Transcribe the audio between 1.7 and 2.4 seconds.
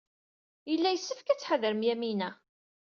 Yamina.